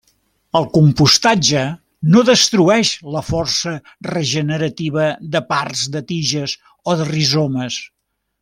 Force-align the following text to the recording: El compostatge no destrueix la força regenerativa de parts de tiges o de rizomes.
El 0.59 0.63
compostatge 0.77 1.65
no 2.15 2.23
destrueix 2.29 2.93
la 3.17 3.23
força 3.27 3.75
regenerativa 4.09 5.07
de 5.39 5.45
parts 5.53 5.87
de 5.97 6.05
tiges 6.15 6.57
o 6.95 7.01
de 7.03 7.11
rizomes. 7.15 7.83